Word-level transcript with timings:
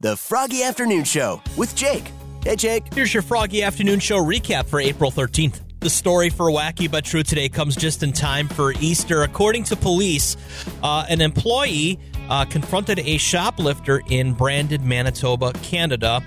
The 0.00 0.16
Froggy 0.16 0.62
Afternoon 0.62 1.02
Show 1.02 1.42
with 1.56 1.74
Jake. 1.74 2.12
Hey, 2.44 2.54
Jake. 2.54 2.94
Here's 2.94 3.12
your 3.12 3.24
Froggy 3.24 3.64
Afternoon 3.64 3.98
Show 3.98 4.18
recap 4.18 4.66
for 4.66 4.80
April 4.80 5.10
13th. 5.10 5.60
The 5.80 5.90
story 5.90 6.30
for 6.30 6.52
Wacky 6.52 6.88
But 6.88 7.04
True 7.04 7.24
today 7.24 7.48
comes 7.48 7.74
just 7.74 8.04
in 8.04 8.12
time 8.12 8.46
for 8.46 8.72
Easter. 8.74 9.24
According 9.24 9.64
to 9.64 9.74
police, 9.74 10.36
uh, 10.84 11.04
an 11.08 11.20
employee 11.20 11.98
uh, 12.28 12.44
confronted 12.44 12.98
a 13.00 13.18
shoplifter 13.18 14.02
in 14.08 14.32
Brandon, 14.32 14.86
Manitoba, 14.86 15.52
Canada. 15.62 16.22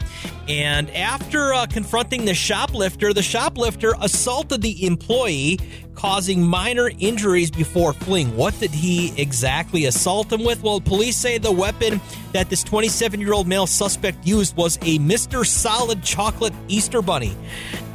And 0.47 0.89
after 0.91 1.53
uh, 1.53 1.65
confronting 1.67 2.25
the 2.25 2.33
shoplifter, 2.33 3.13
the 3.13 3.23
shoplifter 3.23 3.93
assaulted 4.01 4.61
the 4.61 4.85
employee, 4.85 5.59
causing 5.95 6.41
minor 6.45 6.91
injuries 6.99 7.51
before 7.51 7.93
fleeing. 7.93 8.35
What 8.35 8.59
did 8.59 8.71
he 8.71 9.13
exactly 9.21 9.85
assault 9.85 10.31
him 10.31 10.43
with? 10.43 10.63
Well, 10.63 10.81
police 10.81 11.17
say 11.17 11.37
the 11.37 11.51
weapon 11.51 12.01
that 12.31 12.49
this 12.49 12.63
27 12.63 13.19
year 13.19 13.33
old 13.33 13.47
male 13.47 13.67
suspect 13.67 14.25
used 14.25 14.55
was 14.55 14.77
a 14.77 14.99
Mr. 14.99 15.45
Solid 15.45 16.03
chocolate 16.03 16.53
Easter 16.67 17.01
bunny. 17.01 17.35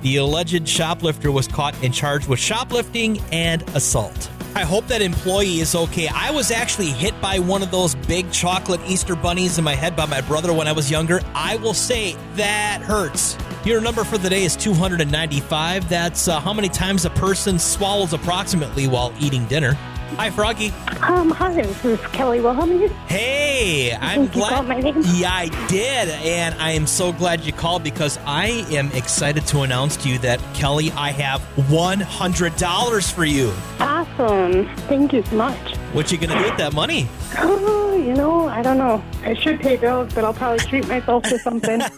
The 0.02 0.16
alleged 0.16 0.68
shoplifter 0.68 1.32
was 1.32 1.48
caught 1.48 1.74
and 1.82 1.92
charged 1.92 2.28
with 2.28 2.38
shoplifting 2.38 3.20
and 3.32 3.62
assault. 3.74 4.30
I 4.56 4.64
hope 4.64 4.86
that 4.86 5.02
employee 5.02 5.60
is 5.60 5.74
okay. 5.74 6.08
I 6.08 6.30
was 6.30 6.50
actually 6.50 6.88
hit 6.88 7.20
by 7.20 7.38
one 7.38 7.62
of 7.62 7.70
those 7.70 7.94
big 7.94 8.32
chocolate 8.32 8.80
Easter 8.86 9.14
bunnies 9.14 9.58
in 9.58 9.64
my 9.64 9.74
head 9.74 9.94
by 9.94 10.06
my 10.06 10.22
brother 10.22 10.50
when 10.54 10.66
I 10.66 10.72
was 10.72 10.90
younger. 10.90 11.20
I 11.34 11.56
will 11.56 11.74
say 11.74 12.16
that 12.36 12.80
hurts. 12.80 13.36
Your 13.66 13.82
number 13.82 14.02
for 14.02 14.16
the 14.16 14.30
day 14.30 14.44
is 14.44 14.56
295. 14.56 15.90
That's 15.90 16.26
uh, 16.26 16.40
how 16.40 16.54
many 16.54 16.70
times 16.70 17.04
a 17.04 17.10
person 17.10 17.58
swallows 17.58 18.14
approximately 18.14 18.88
while 18.88 19.12
eating 19.20 19.44
dinner. 19.44 19.76
Hi, 20.14 20.30
Froggy. 20.30 20.72
Um, 21.02 21.30
hi, 21.30 21.52
this 21.52 21.84
is 21.84 22.00
Kelly 22.06 22.40
Wilhelm. 22.40 22.70
Hey, 23.06 23.92
I'm 23.92 24.22
you 24.22 24.28
glad. 24.28 24.52
called 24.54 24.68
my 24.68 24.80
name? 24.80 25.02
Yeah, 25.14 25.32
I 25.32 25.48
did, 25.68 26.08
and 26.08 26.54
I 26.54 26.70
am 26.70 26.86
so 26.86 27.12
glad 27.12 27.40
you 27.42 27.52
called 27.52 27.82
because 27.82 28.18
I 28.24 28.64
am 28.70 28.90
excited 28.92 29.46
to 29.48 29.60
announce 29.62 29.96
to 29.98 30.08
you 30.08 30.18
that 30.20 30.40
Kelly, 30.54 30.90
I 30.92 31.10
have 31.10 31.42
one 31.70 32.00
hundred 32.00 32.56
dollars 32.56 33.10
for 33.10 33.24
you. 33.24 33.52
Awesome. 33.80 34.66
Thank 34.88 35.12
you 35.12 35.22
so 35.24 35.36
much. 35.36 35.76
What 35.92 36.10
you 36.12 36.18
gonna 36.18 36.38
do 36.38 36.44
with 36.50 36.56
that 36.58 36.72
money? 36.72 37.08
Oh, 37.38 37.94
you 38.06 38.14
know, 38.14 38.46
I 38.48 38.62
don't 38.62 38.78
know. 38.78 39.04
I 39.22 39.34
should 39.34 39.60
pay 39.60 39.76
bills, 39.76 40.14
but 40.14 40.24
I'll 40.24 40.32
probably 40.34 40.64
treat 40.66 40.86
myself 40.88 41.24
to 41.24 41.38
something. 41.38 41.82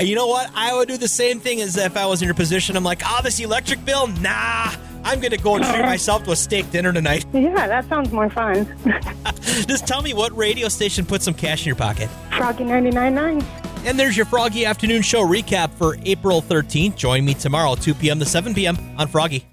You 0.00 0.14
know 0.16 0.26
what? 0.26 0.50
I 0.54 0.74
would 0.74 0.88
do 0.88 0.96
the 0.96 1.08
same 1.08 1.38
thing 1.38 1.60
as 1.60 1.76
if 1.76 1.96
I 1.96 2.06
was 2.06 2.22
in 2.22 2.26
your 2.26 2.34
position. 2.34 2.76
I'm 2.76 2.84
like, 2.84 3.02
oh, 3.04 3.20
this 3.22 3.38
electric 3.40 3.84
bill? 3.84 4.06
Nah. 4.06 4.72
I'm 5.04 5.20
gonna 5.20 5.36
go 5.36 5.56
and 5.56 5.64
treat 5.64 5.82
myself 5.82 6.24
to 6.24 6.32
a 6.32 6.36
steak 6.36 6.70
dinner 6.70 6.92
tonight. 6.92 7.24
yeah, 7.32 7.66
that 7.66 7.88
sounds 7.88 8.12
more 8.12 8.30
fun. 8.30 8.66
Just 9.42 9.86
tell 9.86 10.02
me 10.02 10.14
what 10.14 10.36
radio 10.36 10.68
station 10.68 11.04
put 11.04 11.22
some 11.22 11.34
cash 11.34 11.62
in 11.62 11.66
your 11.66 11.76
pocket. 11.76 12.08
Froggy 12.36 12.64
99.9. 12.64 13.44
And 13.84 13.98
there's 13.98 14.16
your 14.16 14.26
Froggy 14.26 14.64
Afternoon 14.64 15.02
Show 15.02 15.26
recap 15.26 15.70
for 15.70 15.96
April 16.04 16.40
13th. 16.40 16.96
Join 16.96 17.24
me 17.24 17.34
tomorrow, 17.34 17.74
2 17.74 17.94
p.m. 17.94 18.20
to 18.20 18.24
7 18.24 18.54
p.m. 18.54 18.78
on 18.96 19.08
Froggy. 19.08 19.44